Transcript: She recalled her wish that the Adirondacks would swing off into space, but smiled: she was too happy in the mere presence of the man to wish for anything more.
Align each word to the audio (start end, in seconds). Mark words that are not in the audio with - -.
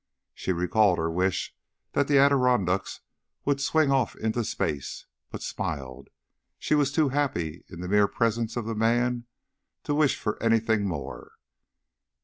She 0.33 0.51
recalled 0.51 0.97
her 0.97 1.11
wish 1.11 1.53
that 1.91 2.07
the 2.07 2.17
Adirondacks 2.17 3.01
would 3.45 3.61
swing 3.61 3.91
off 3.91 4.15
into 4.15 4.43
space, 4.43 5.05
but 5.29 5.43
smiled: 5.43 6.09
she 6.57 6.73
was 6.73 6.91
too 6.91 7.09
happy 7.09 7.63
in 7.69 7.81
the 7.81 7.87
mere 7.87 8.07
presence 8.07 8.57
of 8.57 8.65
the 8.65 8.73
man 8.73 9.25
to 9.83 9.93
wish 9.93 10.17
for 10.17 10.41
anything 10.41 10.87
more. 10.87 11.33